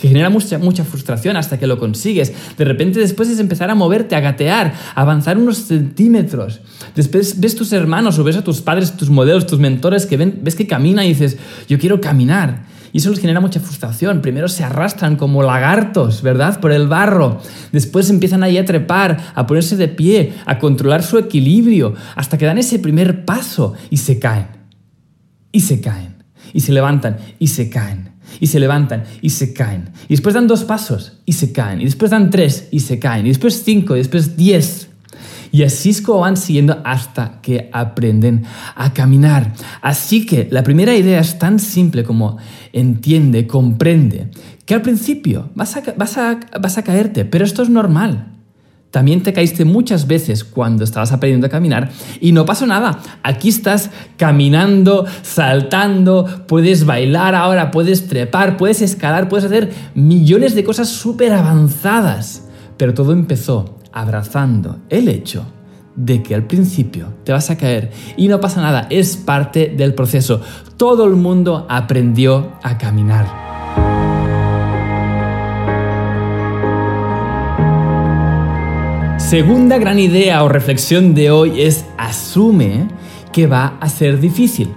que 0.00 0.08
genera 0.08 0.30
mucha, 0.30 0.58
mucha 0.58 0.84
frustración 0.84 1.36
hasta 1.36 1.58
que 1.58 1.66
lo 1.66 1.78
consigues. 1.78 2.32
De 2.56 2.64
repente 2.64 3.00
después 3.00 3.28
es 3.28 3.38
empezar 3.38 3.70
a 3.70 3.74
moverte, 3.74 4.16
a 4.16 4.20
gatear, 4.20 4.74
a 4.94 5.00
avanzar 5.00 5.38
unos 5.38 5.58
centímetros. 5.58 6.60
Después 6.94 7.40
ves 7.40 7.56
tus 7.56 7.72
hermanos 7.72 8.18
o 8.18 8.24
ves 8.24 8.36
a 8.36 8.44
tus 8.44 8.60
padres, 8.60 8.96
tus 8.96 9.10
modelos, 9.10 9.46
tus 9.46 9.58
mentores 9.58 10.06
que 10.06 10.16
ven, 10.16 10.40
ves 10.42 10.54
que 10.54 10.66
caminan 10.66 11.04
y 11.04 11.08
dices, 11.08 11.36
yo 11.68 11.78
quiero 11.78 12.00
caminar. 12.00 12.64
Y 12.92 12.98
eso 12.98 13.08
les 13.08 13.20
genera 13.20 13.40
mucha 13.40 13.58
frustración. 13.58 14.20
Primero 14.20 14.48
se 14.48 14.64
arrastran 14.64 15.16
como 15.16 15.42
lagartos, 15.42 16.20
¿verdad? 16.20 16.60
Por 16.60 16.72
el 16.72 16.88
barro. 16.88 17.40
Después 17.72 18.10
empiezan 18.10 18.42
ahí 18.42 18.58
a 18.58 18.66
trepar, 18.66 19.32
a 19.34 19.46
ponerse 19.46 19.76
de 19.76 19.88
pie, 19.88 20.34
a 20.44 20.58
controlar 20.58 21.02
su 21.02 21.16
equilibrio, 21.16 21.94
hasta 22.16 22.36
que 22.36 22.44
dan 22.44 22.58
ese 22.58 22.78
primer 22.78 23.24
paso 23.24 23.72
y 23.88 23.96
se 23.96 24.18
caen. 24.18 24.48
Y 25.52 25.60
se 25.60 25.80
caen. 25.80 26.16
Y 26.52 26.60
se 26.60 26.72
levantan 26.72 27.16
y 27.38 27.46
se 27.46 27.70
caen 27.70 28.11
y 28.40 28.46
se 28.46 28.60
levantan 28.60 29.04
y 29.20 29.30
se 29.30 29.52
caen. 29.52 29.90
Y 30.08 30.14
después 30.14 30.34
dan 30.34 30.46
dos 30.46 30.64
pasos 30.64 31.18
y 31.24 31.32
se 31.32 31.52
caen. 31.52 31.80
Y 31.80 31.84
después 31.84 32.10
dan 32.10 32.30
tres 32.30 32.68
y 32.70 32.80
se 32.80 32.98
caen. 32.98 33.26
Y 33.26 33.30
después 33.30 33.62
cinco 33.64 33.94
y 33.94 33.98
después 33.98 34.36
diez. 34.36 34.88
Y 35.52 35.64
así 35.64 35.90
es 35.90 36.00
como 36.00 36.20
van 36.20 36.38
siguiendo 36.38 36.80
hasta 36.82 37.40
que 37.42 37.68
aprenden 37.72 38.44
a 38.74 38.94
caminar. 38.94 39.52
Así 39.82 40.24
que 40.24 40.48
la 40.50 40.62
primera 40.62 40.96
idea 40.96 41.20
es 41.20 41.38
tan 41.38 41.58
simple 41.58 42.04
como 42.04 42.38
entiende, 42.72 43.46
comprende, 43.46 44.30
que 44.64 44.74
al 44.74 44.80
principio 44.80 45.50
vas 45.54 45.76
a, 45.76 45.82
vas 45.96 46.16
a, 46.16 46.40
vas 46.58 46.78
a 46.78 46.82
caerte, 46.82 47.26
pero 47.26 47.44
esto 47.44 47.62
es 47.62 47.68
normal. 47.68 48.31
También 48.92 49.22
te 49.22 49.32
caíste 49.32 49.64
muchas 49.64 50.06
veces 50.06 50.44
cuando 50.44 50.84
estabas 50.84 51.12
aprendiendo 51.12 51.46
a 51.46 51.50
caminar 51.50 51.90
y 52.20 52.32
no 52.32 52.44
pasó 52.44 52.66
nada. 52.66 53.00
Aquí 53.22 53.48
estás 53.48 53.90
caminando, 54.18 55.06
saltando, 55.22 56.44
puedes 56.46 56.84
bailar 56.84 57.34
ahora, 57.34 57.70
puedes 57.70 58.06
trepar, 58.06 58.58
puedes 58.58 58.82
escalar, 58.82 59.30
puedes 59.30 59.46
hacer 59.46 59.72
millones 59.94 60.54
de 60.54 60.62
cosas 60.62 60.90
súper 60.90 61.32
avanzadas. 61.32 62.48
Pero 62.76 62.92
todo 62.92 63.12
empezó 63.12 63.78
abrazando 63.92 64.80
el 64.90 65.08
hecho 65.08 65.46
de 65.96 66.22
que 66.22 66.34
al 66.34 66.46
principio 66.46 67.14
te 67.24 67.32
vas 67.32 67.48
a 67.48 67.56
caer 67.56 67.92
y 68.18 68.28
no 68.28 68.40
pasa 68.40 68.60
nada, 68.60 68.88
es 68.90 69.16
parte 69.16 69.72
del 69.74 69.94
proceso. 69.94 70.42
Todo 70.76 71.06
el 71.06 71.16
mundo 71.16 71.66
aprendió 71.70 72.52
a 72.62 72.76
caminar. 72.76 73.41
Segunda 79.32 79.78
gran 79.78 79.98
idea 79.98 80.44
o 80.44 80.48
reflexión 80.50 81.14
de 81.14 81.30
hoy 81.30 81.62
es 81.62 81.86
asume 81.96 82.88
que 83.32 83.46
va 83.46 83.78
a 83.80 83.88
ser 83.88 84.20
difícil. 84.20 84.68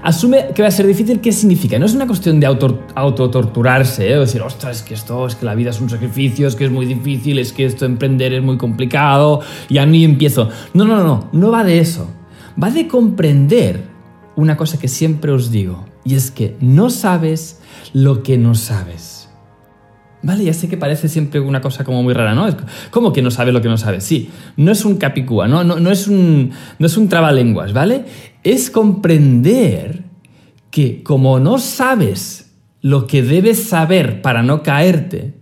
Asume 0.00 0.50
que 0.54 0.62
va 0.62 0.68
a 0.68 0.70
ser 0.70 0.86
difícil, 0.86 1.20
¿qué 1.20 1.32
significa? 1.32 1.76
No 1.76 1.86
es 1.86 1.94
una 1.94 2.06
cuestión 2.06 2.38
de 2.38 2.46
auto, 2.46 2.84
autotorturarse, 2.94 4.08
¿eh? 4.12 4.16
decir, 4.16 4.42
ostras, 4.42 4.76
es 4.76 4.82
que 4.84 4.94
esto, 4.94 5.26
es 5.26 5.34
que 5.34 5.44
la 5.44 5.56
vida 5.56 5.70
es 5.70 5.80
un 5.80 5.90
sacrificio, 5.90 6.46
es 6.46 6.54
que 6.54 6.66
es 6.66 6.70
muy 6.70 6.86
difícil, 6.86 7.40
es 7.40 7.52
que 7.52 7.64
esto 7.64 7.84
emprender 7.84 8.32
es 8.32 8.44
muy 8.44 8.56
complicado, 8.56 9.40
ya 9.68 9.84
ni 9.86 10.04
empiezo. 10.04 10.50
No, 10.72 10.84
no, 10.84 11.02
no, 11.02 11.28
no 11.32 11.50
va 11.50 11.64
de 11.64 11.80
eso. 11.80 12.08
Va 12.62 12.70
de 12.70 12.86
comprender 12.86 13.82
una 14.36 14.56
cosa 14.56 14.78
que 14.78 14.86
siempre 14.86 15.32
os 15.32 15.50
digo, 15.50 15.84
y 16.04 16.14
es 16.14 16.30
que 16.30 16.54
no 16.60 16.90
sabes 16.90 17.58
lo 17.92 18.22
que 18.22 18.38
no 18.38 18.54
sabes. 18.54 19.25
Vale, 20.26 20.42
ya 20.42 20.52
sé 20.52 20.68
que 20.68 20.76
parece 20.76 21.08
siempre 21.08 21.38
una 21.38 21.60
cosa 21.60 21.84
como 21.84 22.02
muy 22.02 22.12
rara, 22.12 22.34
¿no? 22.34 22.48
¿Cómo 22.90 23.12
que 23.12 23.22
no 23.22 23.30
sabe 23.30 23.52
lo 23.52 23.62
que 23.62 23.68
no 23.68 23.78
sabe? 23.78 24.00
Sí, 24.00 24.28
no 24.56 24.72
es 24.72 24.84
un 24.84 24.96
capicúa, 24.96 25.46
¿no? 25.46 25.62
No, 25.62 25.88
es 25.92 26.08
un, 26.08 26.50
no 26.80 26.86
es 26.88 26.96
un 26.96 27.08
trabalenguas, 27.08 27.72
¿vale? 27.72 28.06
Es 28.42 28.68
comprender 28.68 30.02
que 30.72 31.04
como 31.04 31.38
no 31.38 31.60
sabes 31.60 32.56
lo 32.80 33.06
que 33.06 33.22
debes 33.22 33.68
saber 33.68 34.20
para 34.20 34.42
no 34.42 34.64
caerte, 34.64 35.34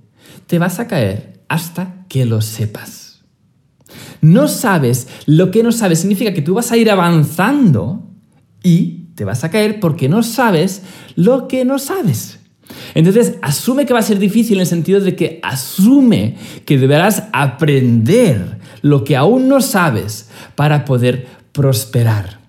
te 0.46 0.58
vas 0.58 0.78
a 0.78 0.86
caer 0.86 1.40
hasta 1.48 2.04
que 2.10 2.26
lo 2.26 2.42
sepas. 2.42 3.24
No 4.20 4.48
sabes 4.48 5.08
lo 5.24 5.50
que 5.50 5.62
no 5.62 5.72
sabes 5.72 6.00
significa 6.00 6.34
que 6.34 6.42
tú 6.42 6.52
vas 6.52 6.70
a 6.72 6.76
ir 6.76 6.90
avanzando 6.90 8.10
y 8.62 9.06
te 9.14 9.24
vas 9.24 9.44
a 9.44 9.50
caer 9.50 9.80
porque 9.80 10.10
no 10.10 10.22
sabes 10.22 10.82
lo 11.16 11.48
que 11.48 11.64
no 11.64 11.78
sabes. 11.78 12.43
Entonces, 12.94 13.34
asume 13.42 13.86
que 13.86 13.92
va 13.92 14.00
a 14.00 14.02
ser 14.02 14.18
difícil 14.18 14.56
en 14.56 14.62
el 14.62 14.66
sentido 14.66 15.00
de 15.00 15.16
que 15.16 15.40
asume 15.42 16.36
que 16.64 16.78
deberás 16.78 17.24
aprender 17.32 18.58
lo 18.82 19.04
que 19.04 19.16
aún 19.16 19.48
no 19.48 19.60
sabes 19.60 20.28
para 20.54 20.84
poder 20.84 21.26
prosperar. 21.52 22.40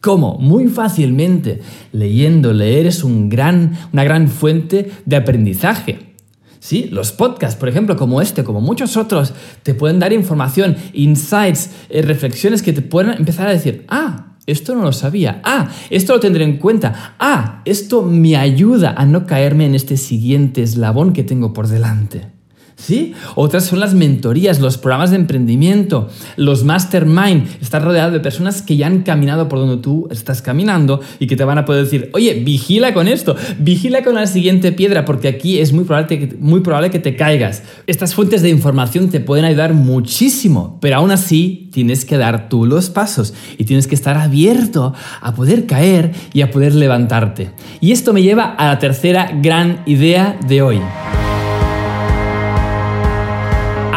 ¿Cómo? 0.00 0.38
Muy 0.38 0.68
fácilmente. 0.68 1.60
Leyendo, 1.92 2.52
leer 2.52 2.86
es 2.86 3.04
un 3.04 3.28
gran, 3.28 3.78
una 3.92 4.04
gran 4.04 4.28
fuente 4.28 4.90
de 5.04 5.16
aprendizaje. 5.16 6.14
¿Sí? 6.58 6.88
Los 6.90 7.12
podcasts, 7.12 7.58
por 7.58 7.68
ejemplo, 7.68 7.96
como 7.96 8.20
este, 8.20 8.44
como 8.44 8.60
muchos 8.60 8.96
otros, 8.96 9.32
te 9.62 9.74
pueden 9.74 9.98
dar 9.98 10.12
información, 10.12 10.76
insights, 10.92 11.70
eh, 11.88 12.02
reflexiones 12.02 12.62
que 12.62 12.74
te 12.74 12.82
pueden 12.82 13.12
empezar 13.12 13.46
a 13.46 13.52
decir, 13.52 13.84
ah, 13.88 14.29
esto 14.50 14.74
no 14.74 14.82
lo 14.82 14.92
sabía. 14.92 15.40
Ah, 15.44 15.70
esto 15.90 16.14
lo 16.14 16.20
tendré 16.20 16.44
en 16.44 16.58
cuenta. 16.58 17.14
Ah, 17.18 17.62
esto 17.64 18.02
me 18.02 18.36
ayuda 18.36 18.94
a 18.96 19.06
no 19.06 19.26
caerme 19.26 19.66
en 19.66 19.74
este 19.74 19.96
siguiente 19.96 20.62
eslabón 20.62 21.12
que 21.12 21.22
tengo 21.22 21.52
por 21.52 21.68
delante. 21.68 22.39
¿Sí? 22.80 23.12
Otras 23.34 23.66
son 23.66 23.78
las 23.78 23.92
mentorías, 23.92 24.58
los 24.58 24.78
programas 24.78 25.10
de 25.10 25.16
emprendimiento, 25.16 26.08
los 26.36 26.64
mastermind. 26.64 27.46
Estar 27.60 27.84
rodeado 27.84 28.10
de 28.10 28.20
personas 28.20 28.62
que 28.62 28.76
ya 28.76 28.86
han 28.86 29.02
caminado 29.02 29.48
por 29.48 29.58
donde 29.58 29.82
tú 29.82 30.08
estás 30.10 30.40
caminando 30.40 31.00
y 31.18 31.26
que 31.26 31.36
te 31.36 31.44
van 31.44 31.58
a 31.58 31.66
poder 31.66 31.84
decir, 31.84 32.08
oye, 32.14 32.34
vigila 32.42 32.94
con 32.94 33.06
esto, 33.06 33.36
vigila 33.58 34.02
con 34.02 34.14
la 34.14 34.26
siguiente 34.26 34.72
piedra, 34.72 35.04
porque 35.04 35.28
aquí 35.28 35.58
es 35.58 35.74
muy 35.74 35.84
probable 35.84 36.18
que, 36.18 36.36
muy 36.38 36.60
probable 36.60 36.90
que 36.90 36.98
te 36.98 37.16
caigas. 37.16 37.62
Estas 37.86 38.14
fuentes 38.14 38.40
de 38.40 38.48
información 38.48 39.10
te 39.10 39.20
pueden 39.20 39.44
ayudar 39.44 39.74
muchísimo, 39.74 40.78
pero 40.80 40.96
aún 40.96 41.10
así 41.10 41.68
tienes 41.72 42.06
que 42.06 42.16
dar 42.16 42.48
tú 42.48 42.64
los 42.64 42.88
pasos 42.88 43.34
y 43.58 43.64
tienes 43.64 43.86
que 43.88 43.94
estar 43.94 44.16
abierto 44.16 44.94
a 45.20 45.34
poder 45.34 45.66
caer 45.66 46.12
y 46.32 46.40
a 46.40 46.50
poder 46.50 46.74
levantarte. 46.74 47.50
Y 47.82 47.92
esto 47.92 48.14
me 48.14 48.22
lleva 48.22 48.44
a 48.44 48.68
la 48.68 48.78
tercera 48.78 49.30
gran 49.42 49.82
idea 49.84 50.38
de 50.48 50.62
hoy 50.62 50.80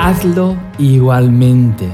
hazlo 0.03 0.57
igualmente. 0.79 1.87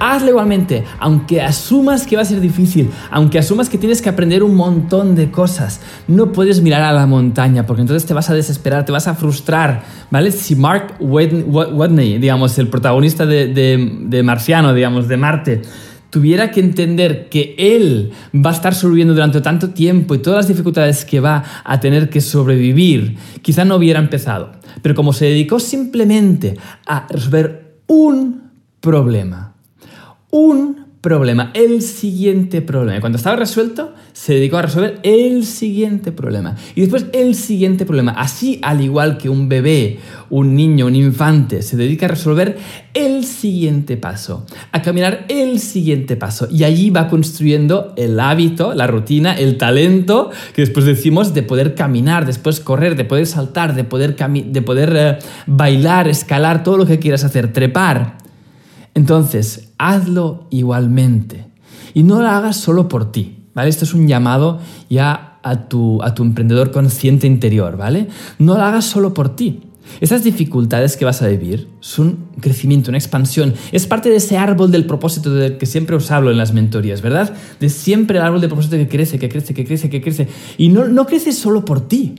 Hazlo 0.00 0.30
igualmente, 0.30 0.82
aunque 0.98 1.40
asumas 1.40 2.08
que 2.08 2.16
va 2.16 2.22
a 2.22 2.24
ser 2.24 2.40
difícil, 2.40 2.90
aunque 3.10 3.38
asumas 3.38 3.68
que 3.68 3.78
tienes 3.78 4.02
que 4.02 4.08
aprender 4.08 4.42
un 4.42 4.56
montón 4.56 5.14
de 5.14 5.30
cosas. 5.30 5.80
No 6.08 6.32
puedes 6.32 6.60
mirar 6.60 6.82
a 6.82 6.92
la 6.92 7.06
montaña 7.06 7.64
porque 7.64 7.82
entonces 7.82 8.04
te 8.04 8.14
vas 8.14 8.28
a 8.30 8.34
desesperar, 8.34 8.84
te 8.84 8.90
vas 8.90 9.06
a 9.06 9.14
frustrar, 9.14 9.84
¿vale? 10.10 10.32
Si 10.32 10.56
Mark 10.56 10.96
Watney, 10.98 12.18
digamos, 12.18 12.58
el 12.58 12.66
protagonista 12.66 13.26
de, 13.26 14.22
Marciano, 14.24 14.74
digamos, 14.74 15.06
de 15.06 15.16
Marte, 15.16 15.62
tuviera 16.10 16.50
que 16.50 16.60
entender 16.60 17.28
que 17.28 17.54
él 17.56 18.12
va 18.34 18.50
a 18.50 18.54
estar 18.54 18.74
sobreviviendo 18.74 19.14
durante 19.14 19.40
tanto 19.40 19.70
tiempo 19.70 20.16
y 20.16 20.18
todas 20.18 20.38
las 20.38 20.48
dificultades 20.48 21.04
que 21.04 21.20
va 21.20 21.44
a 21.64 21.78
tener 21.78 22.10
que 22.10 22.20
sobrevivir, 22.20 23.16
quizá 23.40 23.64
no 23.64 23.76
hubiera 23.76 24.00
empezado. 24.00 24.61
Pero 24.80 24.94
como 24.94 25.12
se 25.12 25.26
dedicó 25.26 25.60
simplemente 25.60 26.56
a 26.86 27.06
resolver 27.08 27.80
un 27.86 28.50
problema, 28.80 29.54
un 30.30 30.81
problema, 31.02 31.50
el 31.54 31.82
siguiente 31.82 32.62
problema. 32.62 33.00
Cuando 33.00 33.18
estaba 33.18 33.34
resuelto, 33.34 33.92
se 34.12 34.34
dedicó 34.34 34.58
a 34.58 34.62
resolver 34.62 35.00
el 35.02 35.44
siguiente 35.44 36.12
problema. 36.12 36.54
Y 36.76 36.82
después 36.82 37.06
el 37.12 37.34
siguiente 37.34 37.84
problema. 37.84 38.12
Así, 38.12 38.60
al 38.62 38.80
igual 38.80 39.18
que 39.18 39.28
un 39.28 39.48
bebé, 39.48 39.98
un 40.30 40.54
niño, 40.54 40.86
un 40.86 40.94
infante, 40.94 41.62
se 41.62 41.76
dedica 41.76 42.06
a 42.06 42.10
resolver 42.10 42.56
el 42.94 43.24
siguiente 43.24 43.96
paso, 43.96 44.46
a 44.70 44.80
caminar 44.80 45.26
el 45.28 45.58
siguiente 45.58 46.16
paso. 46.16 46.46
Y 46.48 46.62
allí 46.62 46.90
va 46.90 47.08
construyendo 47.08 47.94
el 47.96 48.20
hábito, 48.20 48.72
la 48.72 48.86
rutina, 48.86 49.32
el 49.32 49.58
talento, 49.58 50.30
que 50.54 50.62
después 50.62 50.86
decimos 50.86 51.34
de 51.34 51.42
poder 51.42 51.74
caminar, 51.74 52.26
después 52.26 52.60
correr, 52.60 52.94
de 52.94 53.04
poder 53.04 53.26
saltar, 53.26 53.74
de 53.74 53.82
poder, 53.82 54.14
de 54.14 54.62
poder 54.62 54.92
eh, 54.96 55.18
bailar, 55.48 56.06
escalar, 56.06 56.62
todo 56.62 56.76
lo 56.76 56.86
que 56.86 57.00
quieras 57.00 57.24
hacer, 57.24 57.52
trepar. 57.52 58.18
Entonces, 58.94 59.71
hazlo 59.82 60.46
igualmente. 60.50 61.46
Y 61.94 62.04
no 62.04 62.22
lo 62.22 62.28
hagas 62.28 62.56
solo 62.56 62.88
por 62.88 63.10
ti, 63.10 63.38
¿vale? 63.54 63.68
Esto 63.68 63.84
es 63.84 63.94
un 63.94 64.06
llamado 64.06 64.60
ya 64.88 65.38
a 65.42 65.68
tu, 65.68 66.00
a 66.02 66.14
tu 66.14 66.22
emprendedor 66.22 66.70
consciente 66.70 67.26
interior, 67.26 67.76
¿vale? 67.76 68.08
No 68.38 68.56
lo 68.56 68.62
hagas 68.62 68.84
solo 68.84 69.12
por 69.12 69.34
ti. 69.34 69.60
Esas 70.00 70.22
dificultades 70.22 70.96
que 70.96 71.04
vas 71.04 71.20
a 71.22 71.28
vivir 71.28 71.68
son 71.80 72.06
un 72.34 72.40
crecimiento, 72.40 72.90
una 72.90 72.98
expansión. 72.98 73.54
Es 73.72 73.86
parte 73.86 74.08
de 74.08 74.16
ese 74.16 74.38
árbol 74.38 74.70
del 74.70 74.86
propósito 74.86 75.34
del 75.34 75.58
que 75.58 75.66
siempre 75.66 75.96
os 75.96 76.10
hablo 76.12 76.30
en 76.30 76.38
las 76.38 76.52
mentorías, 76.52 77.02
¿verdad? 77.02 77.34
De 77.58 77.68
siempre 77.68 78.18
el 78.18 78.24
árbol 78.24 78.40
del 78.40 78.48
propósito 78.48 78.76
que 78.76 78.88
crece, 78.88 79.18
que 79.18 79.28
crece, 79.28 79.52
que 79.52 79.64
crece, 79.64 79.90
que 79.90 80.00
crece. 80.00 80.28
Y 80.56 80.68
no, 80.68 80.86
no 80.86 81.06
crece 81.06 81.32
solo 81.32 81.64
por 81.64 81.88
ti. 81.88 82.14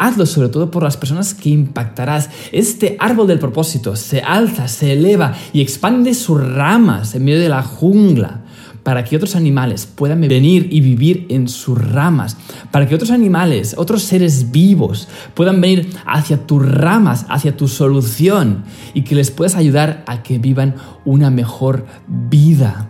Hazlo 0.00 0.24
sobre 0.24 0.48
todo 0.48 0.70
por 0.70 0.82
las 0.82 0.96
personas 0.96 1.34
que 1.34 1.50
impactarás. 1.50 2.30
Este 2.52 2.96
árbol 2.98 3.26
del 3.26 3.38
propósito 3.38 3.96
se 3.96 4.22
alza, 4.22 4.66
se 4.66 4.94
eleva 4.94 5.34
y 5.52 5.60
expande 5.60 6.14
sus 6.14 6.42
ramas 6.42 7.14
en 7.14 7.22
medio 7.22 7.38
de 7.38 7.50
la 7.50 7.62
jungla 7.62 8.40
para 8.82 9.04
que 9.04 9.14
otros 9.14 9.36
animales 9.36 9.84
puedan 9.84 10.22
venir 10.22 10.68
y 10.70 10.80
vivir 10.80 11.26
en 11.28 11.48
sus 11.48 11.76
ramas, 11.76 12.38
para 12.70 12.88
que 12.88 12.94
otros 12.94 13.10
animales, 13.10 13.74
otros 13.76 14.02
seres 14.02 14.50
vivos 14.50 15.06
puedan 15.34 15.60
venir 15.60 15.90
hacia 16.06 16.46
tus 16.46 16.66
ramas, 16.66 17.26
hacia 17.28 17.54
tu 17.54 17.68
solución 17.68 18.64
y 18.94 19.02
que 19.02 19.14
les 19.14 19.30
puedas 19.30 19.54
ayudar 19.54 20.02
a 20.06 20.22
que 20.22 20.38
vivan 20.38 20.76
una 21.04 21.28
mejor 21.30 21.84
vida. 22.08 22.88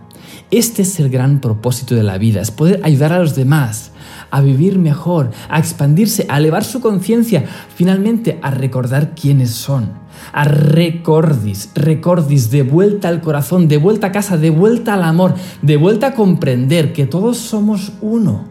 Este 0.53 0.83
es 0.83 1.01
el 1.01 1.11
gran 1.11 1.41
propósito 1.41 1.97
de 1.97 2.05
la 2.05 2.19
vida, 2.19 2.41
es 2.41 2.53
poder 2.53 2.81
ayudar 2.85 3.13
a 3.13 3.19
los 3.19 3.35
demás 3.35 3.90
a 4.31 4.41
vivir 4.41 4.79
mejor, 4.79 5.31
a 5.49 5.59
expandirse, 5.59 6.27
a 6.29 6.39
elevar 6.39 6.65
su 6.65 6.81
conciencia, 6.81 7.45
finalmente 7.75 8.39
a 8.43 8.51
recordar 8.51 9.15
quiénes 9.15 9.51
son, 9.51 9.93
a 10.33 10.45
recordis, 10.45 11.71
recordis, 11.75 12.51
de 12.51 12.63
vuelta 12.63 13.09
al 13.09 13.21
corazón, 13.21 13.69
de 13.69 13.79
vuelta 13.79 14.09
a 14.09 14.13
casa, 14.13 14.37
de 14.37 14.51
vuelta 14.51 14.95
al 14.95 15.03
amor, 15.03 15.35
de 15.63 15.77
vuelta 15.77 16.09
a 16.09 16.15
comprender 16.15 16.93
que 16.93 17.07
todos 17.07 17.39
somos 17.39 17.93
uno. 18.01 18.49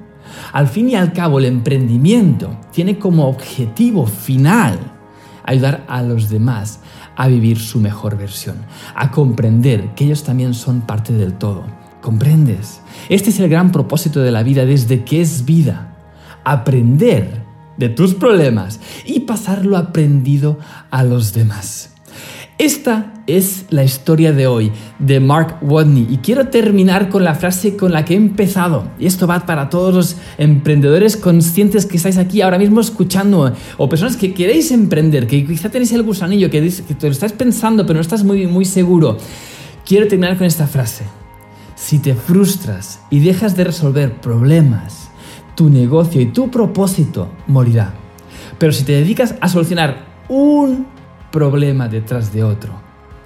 Al 0.52 0.68
fin 0.68 0.90
y 0.90 0.96
al 0.96 1.14
cabo, 1.14 1.40
el 1.40 1.46
emprendimiento 1.46 2.58
tiene 2.72 2.98
como 2.98 3.28
objetivo 3.28 4.06
final 4.06 4.78
ayudar 5.44 5.84
a 5.88 6.02
los 6.04 6.30
demás 6.30 6.82
a 7.16 7.28
vivir 7.28 7.60
su 7.60 7.80
mejor 7.80 8.18
versión, 8.18 8.58
a 8.96 9.12
comprender 9.12 9.94
que 9.96 10.06
ellos 10.06 10.24
también 10.24 10.54
son 10.54 10.82
parte 10.82 11.14
del 11.14 11.34
todo. 11.34 11.64
¿Comprendes? 12.02 12.82
Este 13.10 13.30
es 13.30 13.40
el 13.40 13.50
gran 13.50 13.72
propósito 13.72 14.22
de 14.22 14.32
la 14.32 14.44
vida 14.44 14.66
desde 14.66 15.04
que 15.04 15.22
es 15.22 15.46
vida. 15.46 15.98
Aprender 16.44 17.44
de 17.78 17.90
tus 17.90 18.14
problemas 18.14 18.80
y 19.06 19.22
pasar 19.22 19.66
lo 19.66 19.78
aprendido 19.78 20.60
a 20.92 21.04
los 21.04 21.34
demás. 21.34 21.96
Esta 22.60 23.14
es 23.26 23.68
la 23.70 23.86
historia 23.86 24.34
de 24.34 24.46
hoy 24.46 24.74
de 25.00 25.22
Mark 25.22 25.60
Watney 25.62 26.08
y 26.10 26.18
quiero 26.18 26.50
terminar 26.50 27.08
con 27.08 27.24
la 27.24 27.34
frase 27.36 27.78
con 27.78 27.94
la 27.94 28.04
que 28.04 28.16
he 28.16 28.18
empezado. 28.18 28.92
Y 29.00 29.06
esto 29.06 29.28
va 29.28 29.46
para 29.46 29.70
todos 29.70 29.94
los 29.96 30.18
emprendedores 30.38 31.16
conscientes 31.16 31.86
que 31.86 31.96
estáis 31.96 32.18
aquí 32.18 32.42
ahora 32.42 32.58
mismo 32.58 32.82
escuchando 32.82 33.54
o 33.78 33.88
personas 33.88 34.18
que 34.18 34.34
queréis 34.34 34.72
emprender, 34.72 35.26
que 35.26 35.48
quizá 35.48 35.70
tenéis 35.70 35.94
el 35.94 36.04
gusanillo, 36.04 36.50
que, 36.50 36.70
te 36.70 37.08
lo 37.08 37.14
estás 37.14 37.32
pensando 37.32 37.86
pero 37.86 37.96
no 37.96 38.02
estás 38.02 38.26
muy, 38.26 38.46
muy 38.46 38.66
seguro. 38.66 39.18
Quiero 39.86 40.10
terminar 40.10 40.38
con 40.38 40.46
esta 40.46 40.68
frase. 40.68 41.06
Si 41.80 41.98
te 41.98 42.14
frustras 42.14 43.00
y 43.10 43.22
dejas 43.22 43.56
de 43.56 43.64
resolver 43.64 44.20
problemas, 44.20 45.10
tu 45.56 45.70
negocio 45.70 46.20
y 46.22 46.26
tu 46.26 46.52
propósito 46.52 47.32
morirá. 47.48 47.94
Pero 48.60 48.74
si 48.74 48.84
te 48.84 48.92
dedicas 48.92 49.36
a 49.40 49.48
solucionar 49.48 50.06
un 50.28 50.88
problema 51.32 51.88
detrás 51.88 52.34
de 52.34 52.44
otro, 52.44 52.74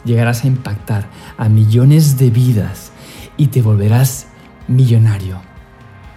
llegarás 0.06 0.44
a 0.44 0.48
impactar 0.48 1.10
a 1.36 1.50
millones 1.50 2.20
de 2.20 2.30
vidas 2.30 2.92
y 3.38 3.48
te 3.48 3.64
volverás 3.64 4.28
millonario. 4.68 5.42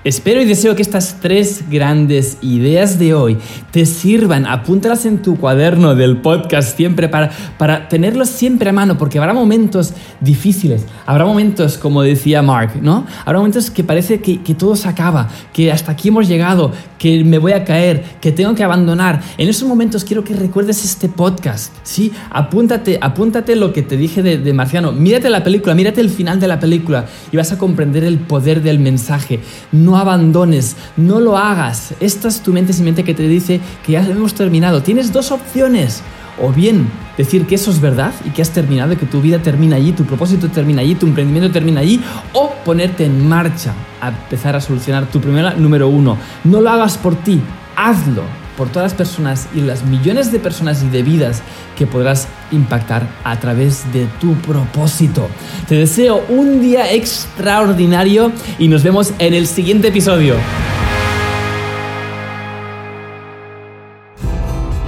Espero 0.06 0.40
y 0.40 0.44
deseo 0.44 0.76
que 0.76 0.82
estas 0.82 1.16
tres 1.20 1.64
grandes 1.68 2.38
ideas 2.40 2.96
de 3.00 3.12
hoy 3.12 3.38
te 3.72 3.84
sirvan. 3.86 4.46
Apúntalas 4.46 5.04
en 5.04 5.20
tu 5.20 5.36
cuaderno 5.36 5.96
del 5.96 6.18
podcast 6.18 6.76
siempre 6.76 7.08
para, 7.08 7.32
para 7.58 7.88
tenerlos 7.88 8.28
siempre 8.28 8.70
a 8.70 8.72
mano, 8.72 8.96
porque 8.98 9.18
habrá 9.18 9.34
momentos 9.34 9.94
difíciles, 10.20 10.86
habrá 11.06 11.24
momentos, 11.24 11.76
como 11.76 12.02
decía 12.02 12.40
Mark, 12.40 12.74
¿no? 12.80 13.04
Habrá 13.24 13.40
momentos 13.40 13.68
que 13.68 13.82
parece 13.82 14.20
que, 14.20 14.44
que 14.44 14.54
todo 14.54 14.76
se 14.76 14.88
acaba, 14.88 15.28
que 15.52 15.72
hasta 15.72 15.90
aquí 15.90 16.06
hemos 16.06 16.28
llegado, 16.28 16.70
que 17.00 17.24
me 17.24 17.38
voy 17.38 17.50
a 17.50 17.64
caer, 17.64 18.04
que 18.20 18.30
tengo 18.30 18.54
que 18.54 18.62
abandonar. 18.62 19.20
En 19.38 19.48
esos 19.48 19.68
momentos 19.68 20.04
quiero 20.04 20.22
que 20.22 20.34
recuerdes 20.34 20.84
este 20.84 21.08
podcast, 21.08 21.74
¿sí? 21.82 22.12
Apúntate, 22.30 23.00
apúntate 23.02 23.56
lo 23.56 23.72
que 23.72 23.82
te 23.82 23.96
dije 23.96 24.22
de, 24.22 24.38
de 24.38 24.52
Marciano. 24.52 24.92
Mírate 24.92 25.30
la 25.30 25.42
película, 25.42 25.74
mírate 25.74 26.00
el 26.00 26.10
final 26.10 26.38
de 26.38 26.46
la 26.46 26.60
película 26.60 27.06
y 27.32 27.36
vas 27.36 27.50
a 27.50 27.58
comprender 27.58 28.04
el 28.04 28.18
poder 28.18 28.62
del 28.62 28.78
mensaje. 28.78 29.40
No 29.72 29.95
abandones, 29.98 30.76
no 30.96 31.20
lo 31.20 31.36
hagas. 31.36 31.94
Esta 32.00 32.28
es 32.28 32.40
tu 32.40 32.52
mente 32.52 32.72
sin 32.72 32.84
mente 32.84 33.04
que 33.04 33.14
te 33.14 33.26
dice 33.28 33.60
que 33.84 33.92
ya 33.92 34.06
hemos 34.06 34.34
terminado. 34.34 34.82
Tienes 34.82 35.12
dos 35.12 35.30
opciones. 35.30 36.02
O 36.38 36.52
bien 36.52 36.88
decir 37.16 37.46
que 37.46 37.54
eso 37.54 37.70
es 37.70 37.80
verdad 37.80 38.12
y 38.26 38.30
que 38.30 38.42
has 38.42 38.50
terminado, 38.50 38.96
que 38.98 39.06
tu 39.06 39.22
vida 39.22 39.38
termina 39.38 39.76
allí, 39.76 39.92
tu 39.92 40.04
propósito 40.04 40.48
termina 40.48 40.82
allí, 40.82 40.94
tu 40.94 41.06
emprendimiento 41.06 41.50
termina 41.50 41.80
allí, 41.80 41.98
o 42.34 42.52
ponerte 42.64 43.06
en 43.06 43.26
marcha 43.26 43.72
a 44.02 44.08
empezar 44.08 44.54
a 44.54 44.60
solucionar 44.60 45.06
tu 45.06 45.18
primera 45.20 45.54
número 45.54 45.88
uno. 45.88 46.18
No 46.44 46.60
lo 46.60 46.68
hagas 46.68 46.98
por 46.98 47.16
ti, 47.16 47.40
hazlo 47.74 48.22
por 48.56 48.68
todas 48.68 48.92
las 48.92 48.94
personas 48.94 49.48
y 49.54 49.60
las 49.60 49.84
millones 49.84 50.32
de 50.32 50.38
personas 50.38 50.82
y 50.82 50.88
de 50.88 51.02
vidas 51.02 51.42
que 51.76 51.86
podrás 51.86 52.28
impactar 52.50 53.06
a 53.24 53.38
través 53.38 53.90
de 53.92 54.06
tu 54.20 54.34
propósito. 54.34 55.28
Te 55.68 55.76
deseo 55.76 56.24
un 56.28 56.60
día 56.60 56.92
extraordinario 56.92 58.32
y 58.58 58.68
nos 58.68 58.82
vemos 58.82 59.12
en 59.18 59.34
el 59.34 59.46
siguiente 59.46 59.88
episodio. 59.88 60.36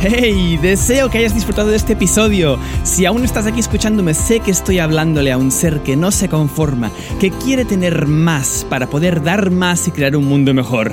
¡Hey! 0.01 0.61
Deseo 0.63 1.11
que 1.11 1.19
hayas 1.19 1.35
disfrutado 1.35 1.71
de 1.71 1.77
este 1.77 1.95
episodio. 1.95 2.57
Si 2.85 3.05
aún 3.05 3.25
estás 3.25 3.47
aquí 3.47 3.59
escuchándome, 3.59 4.15
sé 4.15 4.39
que 4.39 4.53
estoy 4.53 4.79
hablándole 4.79 5.33
a 5.33 5.39
un 5.39 5.51
ser 5.51 5.81
que 5.81 5.97
no 5.97 6.13
se 6.13 6.29
conforma, 6.29 6.93
que 7.19 7.33
quiere 7.33 7.65
tener 7.65 8.07
más 8.07 8.65
para 8.71 8.87
poder 8.87 9.25
dar 9.25 9.51
más 9.51 9.89
y 9.89 9.91
crear 9.91 10.15
un 10.15 10.27
mundo 10.27 10.55
mejor. 10.55 10.93